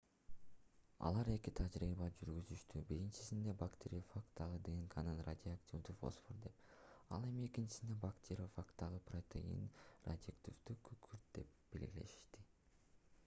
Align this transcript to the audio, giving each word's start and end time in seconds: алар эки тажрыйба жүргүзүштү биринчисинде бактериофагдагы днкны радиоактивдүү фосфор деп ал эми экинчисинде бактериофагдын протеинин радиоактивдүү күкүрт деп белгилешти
алар 1.07 1.27
эки 1.31 1.51
тажрыйба 1.57 2.05
жүргүзүштү 2.19 2.79
биринчисинде 2.91 3.53
бактериофагдагы 3.59 4.57
днкны 4.69 5.13
радиоактивдүү 5.27 5.93
фосфор 5.99 6.39
деп 6.45 6.65
ал 7.19 7.27
эми 7.31 7.45
экинчисинде 7.49 7.97
бактериофагдын 8.05 8.97
протеинин 9.11 9.67
радиоактивдүү 10.09 10.79
күкүрт 10.89 11.29
деп 11.39 11.53
белгилешти 11.77 12.47